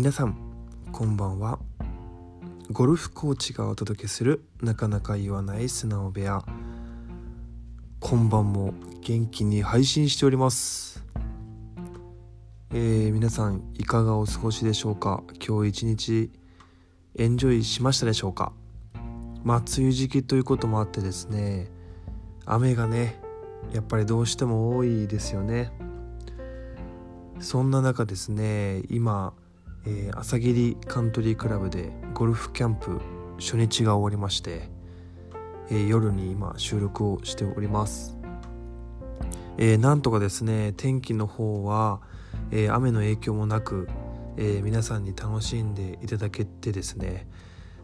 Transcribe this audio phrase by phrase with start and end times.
[0.00, 0.36] 皆さん
[0.92, 1.58] こんばんは。
[2.70, 6.44] ゴルフコーチがお届けするなかなか言わない素直部屋。
[7.98, 11.04] 今晩も元気に配信しております。
[12.70, 15.24] えー、皆さんいかがお過ごしでしょうか？
[15.44, 16.30] 今日一日
[17.16, 18.52] エンジョイしましたでしょうか？
[19.42, 21.72] まあ梅雨時期ということもあってですね
[22.46, 23.20] 雨がね
[23.72, 25.72] やっぱりどうしても多いですよね。
[27.40, 29.34] そんな中ですね今、
[29.86, 33.00] えー、朝霧カントリークラブでゴルフキャンプ
[33.38, 34.68] 初日が終わりまして、
[35.70, 38.18] えー、夜に今収録をしております、
[39.56, 42.00] えー、なんとかですね天気の方は、
[42.50, 43.88] え雨の影響もなく、
[44.36, 47.26] え皆さんに楽しんでいただけてですね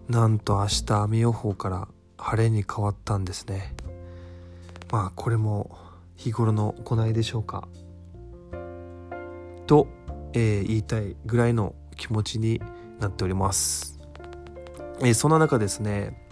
[0.08, 3.74] なんと明日雨予報から晴れに変わったんですね。
[4.90, 5.76] まあこれも
[6.16, 7.68] 日頃の行いでしょうか。
[9.66, 9.88] と、
[10.34, 12.60] えー、言いたいぐらいの気持ちに
[13.00, 13.98] なっております、
[15.00, 16.28] えー、そんな中ですね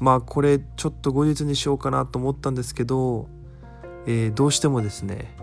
[0.00, 3.28] まあこれちょっと後日にしようかなと思ったんですけど、
[4.06, 5.34] えー、どうしてもですね、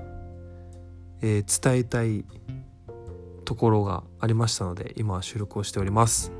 [1.22, 2.24] え伝えたい
[3.44, 6.32] ところがありましたので今収録をしております、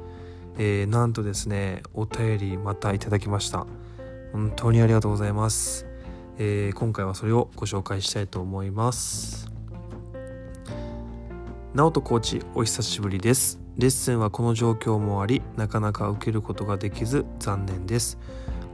[0.58, 3.68] えなんとですねお便りまたいただきました。
[4.36, 5.86] 本当にありがとうございます、
[6.38, 9.55] え今回はそれをご紹介したいと思います。
[11.76, 13.60] 直人コーチお久しぶりです。
[13.76, 18.18] レッスンはこの状況もありなかなか受けることができず残念です。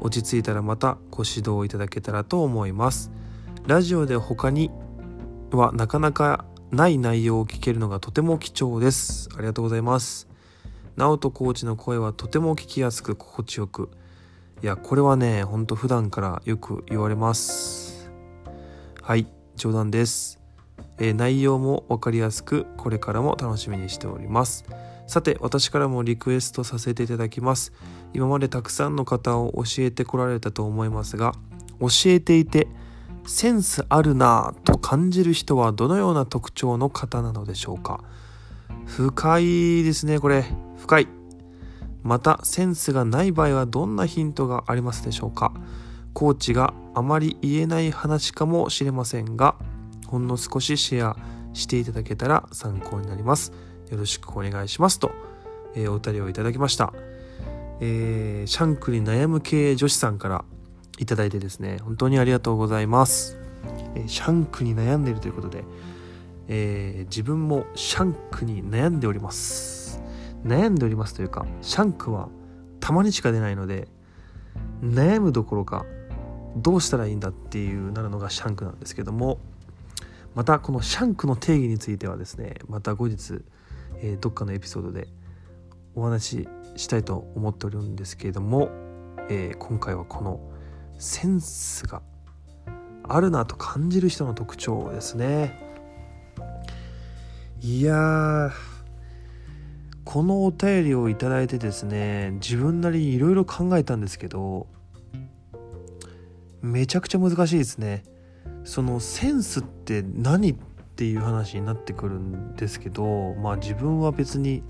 [0.02, 3.10] 落ち着いたらまたご指導いただけたらと思います。
[3.66, 4.70] ラジオで他に
[5.50, 9.30] はなかなかない内容を聞けるのがとても貴重です。
[9.36, 10.28] ありがとうございます。
[10.96, 13.90] 直人コーチの声はとても聞きやすく心地よく。
[14.62, 18.12] いやこれはねほんと普段からよく言われます。
[19.02, 20.41] はい冗談です。
[21.04, 24.66] え内容も分かりやすくこれからも楽しみにしております。
[25.08, 27.74] さて私からもリクエストさせていただきます。
[28.14, 31.34] 今までたくさんの方を教えてこられたと思いますが
[31.80, 32.68] 教えていて
[33.26, 38.04] センスあるなぁと感じる人はどのような特徴の方なのでしょうか？
[38.86, 40.46] 深いですねこれ。
[40.78, 41.08] 深い
[42.04, 45.54] またセンスがない場合はどんなヒントがありますでしょうか？
[46.14, 49.56] コーチがあまり言えない話かもしれませんが
[50.12, 51.18] ほんの少しシェア
[51.54, 53.54] していただけたら参考になります。
[53.90, 55.12] よろしくお願いしますと、
[55.74, 56.94] えー、お便りをいただきました。
[57.80, 60.44] えー、シャンクに悩む系女子さんから
[61.00, 63.38] いただいてですね、本当にありがとうございます。
[63.96, 65.64] えー、シャンクに悩んでいるということで、
[66.50, 70.02] えー、自分もシャンクに悩んでおります。
[70.46, 72.28] 悩んでおりますというか、シャンクは
[72.82, 73.88] たまにしか出ないので、
[74.84, 75.86] 悩むどころか、
[76.58, 79.40] どうしたらいいんだっていうなるのがシャンクなんですけども、
[80.36, 83.42] またこのシャンクの定義についてはですねまた後日、
[83.98, 85.08] えー、どっかのエピソードで
[85.96, 88.70] お話ししたいと思っておるんですけれども、
[89.30, 90.40] えー、今回はこの
[90.98, 92.02] センスが
[93.04, 95.60] あるなと感じる人の特徴ですね。
[97.60, 98.52] いや
[100.04, 104.68] このお便りをいただいてですね自分なりにいろいろ考えたんですけど
[106.62, 108.04] めちゃくちゃ難しいですね。
[108.64, 110.56] そのセンスって何っ
[110.96, 114.64] ていう話になってくるんですけどまあ自分は別に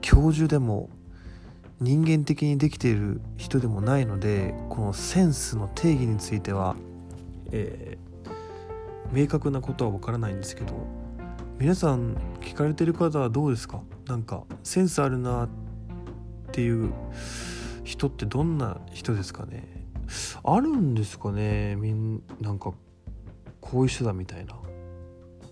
[0.00, 0.90] 教授でも
[1.80, 6.76] 人間的にできている人でもないのでこのセンスの定義については、
[7.50, 10.74] えー、明確なことは分からないんですけど
[11.58, 13.80] 皆さん聞かれてる方はどうですか？
[14.06, 15.48] なんかセンスあるなっ
[16.52, 16.92] ていう
[17.84, 19.86] 人ってどんな人ですかね？
[20.42, 21.76] あるんですかね？
[21.76, 22.72] みんなんか
[23.64, 24.54] こういう人だみたいな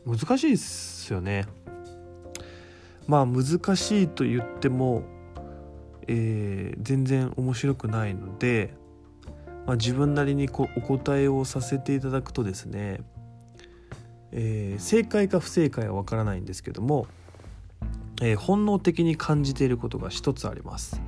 [0.07, 1.47] 難しいっすよね
[3.07, 5.03] まあ難しいと言っても、
[6.07, 8.75] えー、全然面白くないので、
[9.67, 13.01] まあ、自分なりにこうお答えをさせていただくとですね、
[14.31, 17.07] えー、正解か不正解はわからないんですけども、
[18.21, 21.01] えー、本能的に感じていることが一つあります。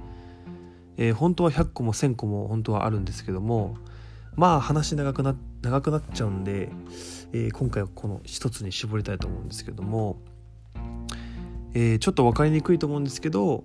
[0.96, 3.76] えー、本当は100個も1000個も本当はあるんですけども
[4.36, 6.68] まあ話長くな長くなっちゃうんで、
[7.32, 10.18] えー、今回はこの一つに絞りたいと思うんですけども、
[11.74, 13.64] えー、ちょっと分かりにくいと思うんですけど、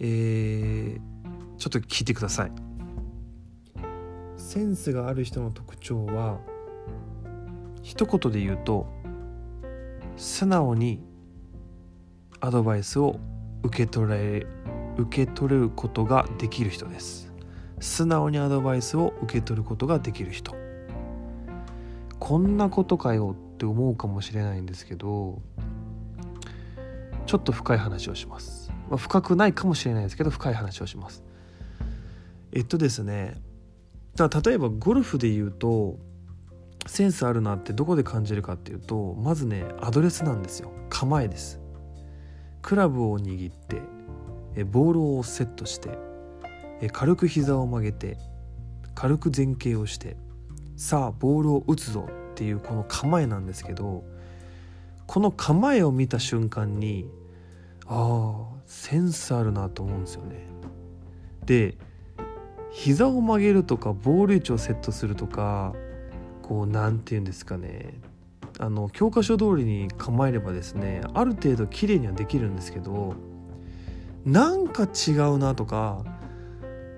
[0.00, 2.52] えー、ちょっと聞いてください。
[4.36, 6.38] センスがある人の特徴は
[7.82, 8.86] 一言で言うと
[10.16, 11.02] 素直に
[12.40, 13.18] アドバイスを
[13.62, 14.46] 受け取れ
[14.96, 17.23] 受け取ることができる人です
[17.84, 20.56] 素直にアドバイスを受け取ることができる人。
[22.18, 25.42] こんなことかよって思うかもしれないんですけど
[27.26, 31.22] ちょっと深い話をします、まあ、深くないかもしれないですけど深い話をします。
[32.52, 33.34] えっとですね
[34.16, 35.98] だ例えばゴルフで言うと
[36.86, 40.72] センスあるなってどこで感じるかっていうとまずねアドレスなんですよ。
[40.88, 41.60] 構えです。
[42.62, 43.82] クラブを握って
[44.64, 46.13] ボールをセットして
[46.90, 48.16] 軽く膝を曲げて
[48.94, 50.16] 軽く前傾をして
[50.76, 54.04] さあボールを打つぞっていうこの構えなんですけど
[55.06, 57.08] この構えを見た瞬間に
[57.86, 60.46] ああセンスあるなと思うんですよね。
[61.44, 61.76] で
[62.70, 65.74] 膝を曲げるとかボール位置をセットするとか
[66.42, 68.00] こう何て言うんですかね
[68.58, 73.14] あの教科書通りに構えればですねある程度綺麗にはできるんですけど
[74.24, 76.04] なんか違うなとか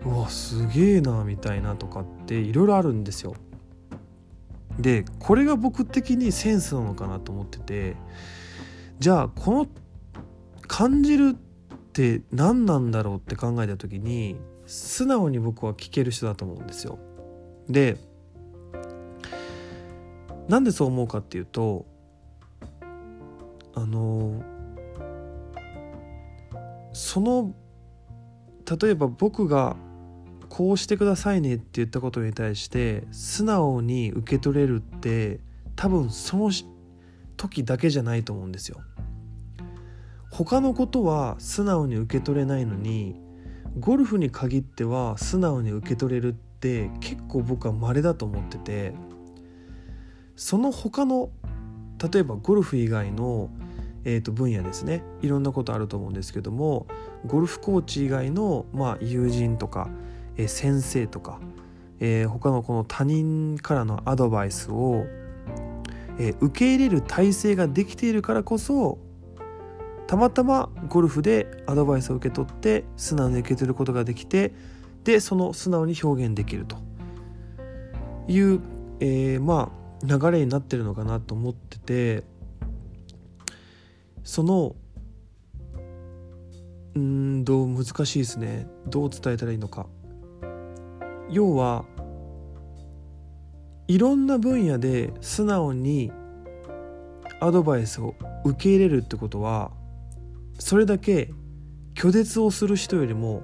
[0.06, 3.34] うわすげえなみたいなとかっていろいろあるんですよ。
[4.78, 7.96] でこれが僕的にセンスなのかなと思ってて
[8.98, 9.66] じゃあこの
[10.66, 11.34] 感じるっ
[11.92, 14.36] て何なんだろうって考えた時に
[14.66, 16.98] 素直に僕は聞ける人だと思うんですよ。
[17.68, 17.96] で
[20.48, 21.86] なんでそう思うかっていうと
[23.74, 24.42] あの
[26.92, 27.54] その
[28.80, 29.76] 例えば僕が
[30.56, 35.38] こうしてくださいねって言ったことに対して素直に受け取れるって
[35.76, 36.50] 多分その
[37.36, 38.80] 時だけじゃないと思うんですよ。
[40.30, 43.16] 他のことは素直に受け取れないのに
[43.78, 48.94] ゴルフに限っては素直に受け取れるって結構僕は稀だと思ってて
[50.36, 51.28] その他の
[52.02, 53.50] 例えばゴルフ以外の、
[54.04, 56.86] えー、と分野ですねいろんなことあると思うんですけども
[57.26, 59.90] ゴルフコーチ以外の、まあ、友人とか
[60.36, 61.40] え先生とか、
[62.00, 65.04] えー、他のこの他人からのアドバイスを、
[66.18, 68.98] えー、受け入れる体制ができているからこそ
[70.06, 74.52] たまたまゴルフでアドバイスを受け取って素直に受け取ることができて
[75.04, 76.76] でその素直に表現できると。
[78.28, 78.60] いう、
[79.00, 79.70] えー、ま
[80.02, 82.24] あ流れになってるのかなと思ってて
[84.24, 84.74] その
[86.94, 88.66] うんどう難しいですね。
[88.86, 89.86] どう伝えたらいいのか。
[91.30, 91.84] 要は
[93.88, 96.12] いろんな分野で素直に
[97.40, 98.14] アドバイスを
[98.44, 99.70] 受け入れるってことは
[100.58, 101.30] それだけ
[101.94, 103.42] 拒絶をする人よりも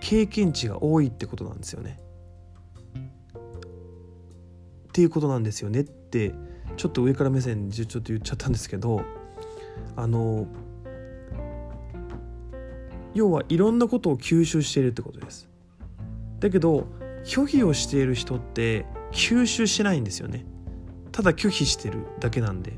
[0.00, 1.98] 経験値が多いってことなんですよね。
[4.88, 6.34] っていうことなんですよねって
[6.76, 9.02] ちょっと上から目線でちょっと言っちゃったんですけど
[9.96, 10.46] あの
[13.12, 15.48] 要はいろんなことを吸収しているってことです。
[16.38, 16.86] だけど
[17.24, 20.44] 拒否をしている人って吸収しないんですよね。
[21.10, 22.72] ただ拒否してるだけなんで。
[22.72, 22.74] っ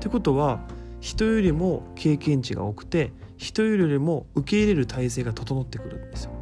[0.00, 0.60] てことは
[1.00, 6.32] 人よりも経験値が多くて人よりも受け入れる体制が整ってくるんですよ。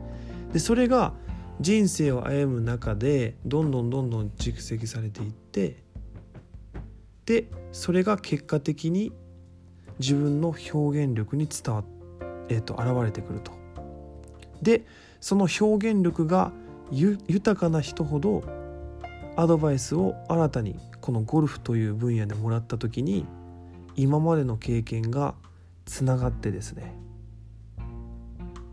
[0.52, 1.12] でそれが
[1.60, 5.82] 人生を歩む中でどんどんどんどん蓄積されていって
[7.26, 9.12] でそれが結果的に
[9.98, 11.84] 自分の表現力に伝わっ、
[12.48, 13.52] えーと現れてくると。
[14.62, 14.84] で
[15.20, 16.52] その表現力が
[16.90, 18.44] 豊かな人ほど
[19.36, 23.26] アドバイスを新たにこのゴルフという分野でもらった時に
[23.96, 25.34] 今までの経験が
[25.86, 26.94] つながってですね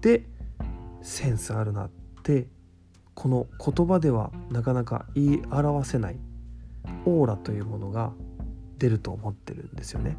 [0.02, 0.26] で
[1.02, 1.90] センスあるなっ
[2.24, 2.48] て
[3.14, 6.18] この言葉ではなかなか言い表せない
[7.06, 8.12] オーラというものが
[8.78, 10.18] 出ると思ってるんですよね。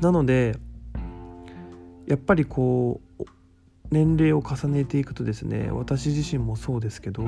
[0.00, 0.56] なので
[2.06, 3.24] やっぱりこう
[3.90, 7.22] 年齢を重ねていくとですね私自身もそうですけど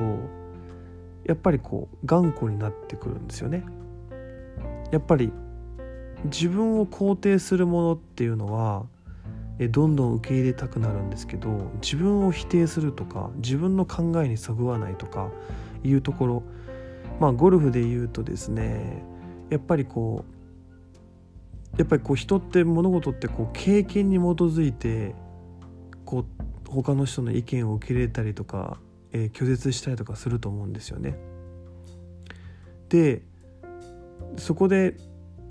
[1.25, 3.63] やっぱりこう頑固になってくるんですよね。
[4.91, 5.31] やっぱり
[6.25, 8.85] 自分を肯定するものっていうのは
[9.69, 15.29] どんどん受け入れたくなるんですけど自分を否定するとか自分の考えにそぐわないとか
[15.83, 16.43] いうところ
[17.19, 19.03] まあゴルフで言うとですね
[19.49, 25.15] やっぱりこうやっぱりこう人って物事ってこう経験に基づいて
[26.05, 26.40] こう
[26.71, 28.79] 他の人の意見を受け入れたりとか、
[29.11, 31.17] えー、拒絶したりとかすると思うんですよね。
[32.89, 33.23] で
[34.37, 34.95] そこで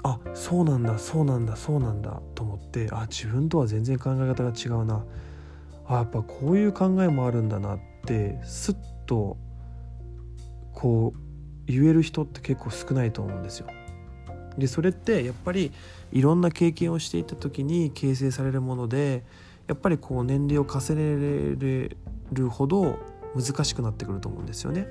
[0.03, 5.05] あそうなんだそうなんだそうなんだと思ってあ自分とは全然考え方が違うな
[5.87, 9.37] あやっぱこういう考えもあるんだなってすっと
[10.73, 11.19] こう
[11.67, 13.67] 言える人って結構少ないと思うんですよ。
[14.57, 15.73] でそれってやっぱり
[16.13, 19.25] いろんな経験をしていた時に形成されるもので
[19.71, 21.97] やっぱりこう年齢を重ねれ
[22.33, 22.99] るほど
[23.37, 24.89] 難しくなってくると思うんですよね。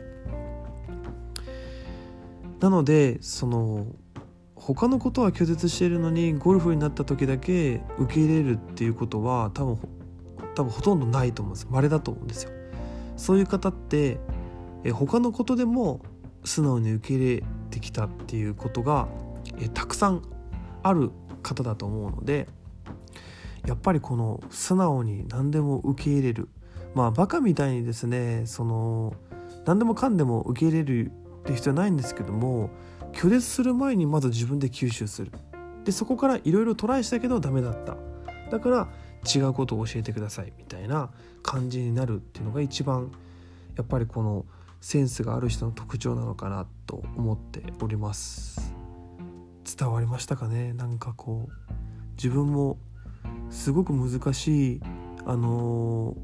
[2.62, 3.88] なのでその
[4.55, 9.79] 他のことは拒絶しているのにゴルフになった時だけ受け入れるっていうことは多分
[10.55, 12.51] 多分ほとんどないと思うんです稀だと思うんですよ。
[13.17, 14.17] そういう方って
[14.86, 16.00] え他のことでも
[16.45, 19.09] 素直に受け入れてきたっていうことが
[19.59, 20.21] えたくさん
[20.83, 21.12] ある
[21.43, 22.48] 方だと思うので
[23.66, 26.50] やっぱりこの素直に何でも受け入れる。
[26.96, 29.13] まあバカみたいにですねその
[29.66, 31.12] 何でもかんでも受け入れる
[31.42, 32.72] って必要ないんですけども
[33.13, 35.32] 拒絶する前にまず自分で吸収する。
[35.86, 37.98] でそこからいろいろトライしたけどダメだった。
[38.50, 38.88] だから
[39.36, 40.54] 違うことを教えてください。
[40.58, 41.10] みたいな
[41.44, 43.12] 感じになるっていうのが一番
[43.75, 44.46] やっぱりこの
[44.82, 48.74] センスがある人の特徴なのかなと思っております。
[49.78, 50.74] 伝わりましたかね？
[50.74, 51.74] なんかこう
[52.16, 52.78] 自分も
[53.50, 54.82] すごく難しい
[55.25, 56.15] あの、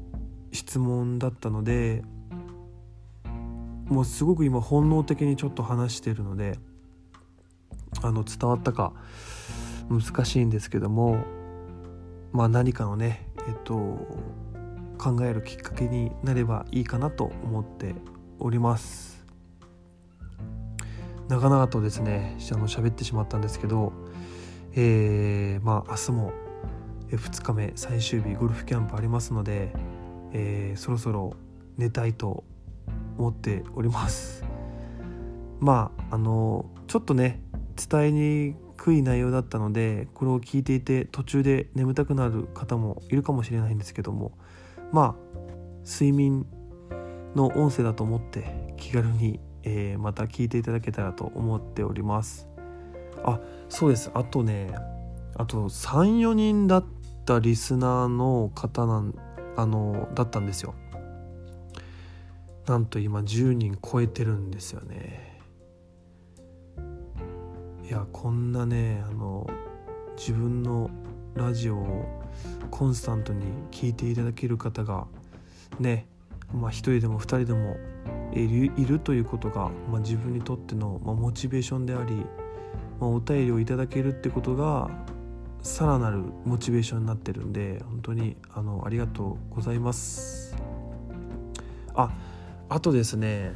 [0.52, 2.02] 質問だったので
[3.88, 6.58] もうすごく今本能的にちょっと話してるので
[8.02, 8.92] あの伝わったか
[9.88, 11.24] 難しいんですけども
[12.32, 13.74] まあ何かのねえっと
[14.98, 17.94] 考えるきっかけになればいいかなと思って
[18.38, 19.24] おります。
[21.28, 23.92] 長々とですねあの喋ってしまったんですけど
[24.74, 26.32] えー、まあ明日も
[27.10, 29.72] 2日目最終日ゴルフキャンプありますので、
[30.32, 31.36] えー、そろそろ
[31.76, 32.44] 寝たいと
[33.18, 34.44] 思っております。
[35.60, 37.40] まああのちょっとね
[37.76, 44.32] 伝えにくい内容だったのでこれを聞いていて途中で眠たくなる方もいるかもしれないんですけども
[44.92, 45.36] まあ
[45.84, 46.46] 睡眠
[47.34, 52.48] の音声だと思って気軽に、えー、また聞いていただけたらと思っております。
[53.24, 54.10] あそうです。
[54.14, 54.74] あとね
[55.36, 56.95] あと34人だった
[57.26, 59.14] たリスナーの方なん
[59.56, 60.74] あのだったんですよ。
[62.66, 65.40] なんと今10人超えてるんですよね。
[67.84, 69.46] いやこんなねあの
[70.16, 70.90] 自分の
[71.34, 72.22] ラジオを
[72.70, 75.06] コンスタントに聞いていただける方が
[75.78, 76.06] ね
[76.52, 77.76] まあ一人でも二人でも
[78.32, 82.14] いるいるということが、まあ、自分にとっての、まあ、モチベーションであり、
[83.00, 84.90] まあ、お便りをいただけるってことが
[85.66, 90.56] さらなるモチベーションになってるんで本当にあのありがとうございます。
[91.94, 92.10] あ
[92.68, 93.52] あとですね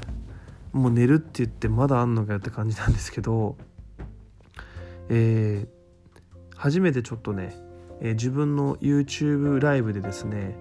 [0.72, 3.56] もう寝るって言ってまだあんのかよって感じなんですけど
[5.12, 7.54] えー、初めてちょっとね、
[8.00, 10.56] えー、自分の YouTube ライブでですね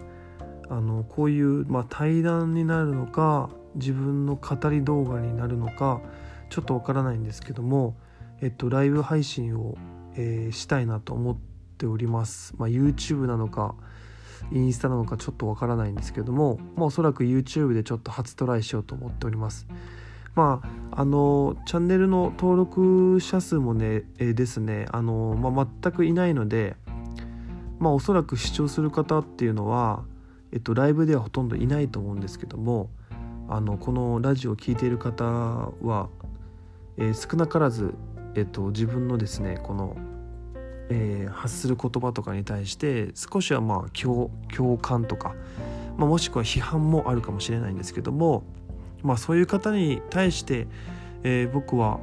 [0.69, 6.01] あのこういう、まあ、対談になるのか自分の語り動画になるのか
[6.49, 7.95] ちょっとわからないんですけども、
[8.41, 9.77] えっと、ライブ配信を、
[10.15, 11.37] えー、したいなと思っ
[11.77, 12.53] ております。
[12.57, 13.75] まあ、YouTube なのか
[14.51, 19.67] インスタなのかちょっとわからないんですけども、まあ、おそらく YouTube でちょっと初トライしようと思っております。
[20.35, 20.61] ま
[20.91, 26.77] あ、あのチャンネルの登録者数もね、えー、ですねあの、まあ、全くいないので、
[27.79, 30.03] まあ、おそらく視聴する方っていうのは、
[30.53, 32.89] えっと、ライブではほとんどいないと思うんですけども
[33.49, 36.09] あのこのラジオを聴いている方は、
[36.97, 37.95] えー、少なからず、
[38.35, 39.97] えっと、自分のですねこの
[40.89, 44.29] えー、発する言葉とかに対して少しはまあ共
[44.81, 45.35] 感とか、
[45.97, 48.43] まあ、もしくは批判もあるかもしれないんですけども、
[49.03, 50.67] まあ、そういう方に対して、
[51.23, 51.99] えー、僕は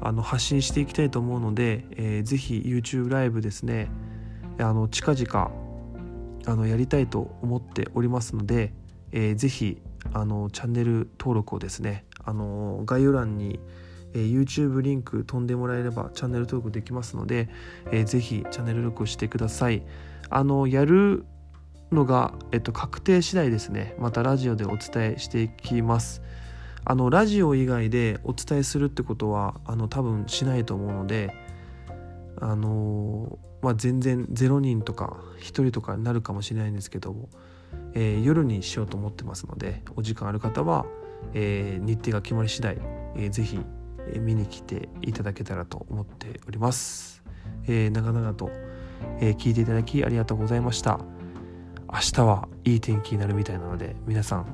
[0.00, 3.90] あの発信していきたいと思うので、えー、ぜひ YouTube ライブですね
[4.58, 5.50] あの近々
[6.44, 8.72] あのやりたいと思っておりますので、
[9.12, 9.80] えー、ぜひ
[10.12, 13.60] あのチャンネル登録をですねあの概要欄に
[14.14, 17.48] えー、YouTube リンク飛んでもらえればチャンネル登録できますので、
[17.90, 19.82] えー、ぜひチャンネル登録してください。
[20.30, 21.24] あのやる
[21.90, 26.22] のが、えっと、確定次第ですねまたラジオでお伝えしていきます。
[26.84, 31.32] あのラジオ以外でお伝えするってことはあの多分しないと思うので
[32.40, 37.28] あのまあ、全然0人とか1人とかになるかもしれないんですけども、
[37.94, 40.84] えー、夜にしようと思ってますのでお時間ある方は、
[41.32, 42.78] えー、日程が決まり次第、
[43.14, 43.60] えー、ぜひ
[44.20, 47.22] 見に来ていただけたらと思っております。
[47.66, 48.50] えー、長々と、
[49.20, 51.00] えー、聞いていただきありがとうございました。
[51.92, 54.46] 明日はいい天気になるみたいなので皆さん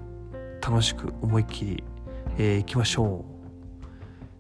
[0.61, 1.85] 楽しく思いっきり、
[2.37, 3.25] えー、行きましょ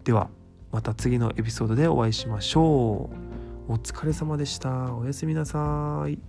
[0.02, 0.04] う。
[0.04, 0.30] では
[0.72, 3.10] また次のエピソードでお会いしましょ
[3.68, 3.72] う。
[3.72, 4.94] お疲れ様でした。
[4.94, 6.27] おやすみなさい。